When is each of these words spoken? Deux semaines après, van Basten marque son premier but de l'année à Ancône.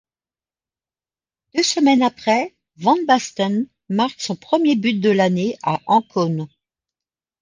Deux 1.53 1.61
semaines 1.61 2.01
après, 2.01 2.55
van 2.77 2.95
Basten 3.07 3.67
marque 3.89 4.19
son 4.19 4.35
premier 4.35 4.75
but 4.75 4.95
de 4.95 5.11
l'année 5.11 5.59
à 5.61 5.79
Ancône. 5.85 6.47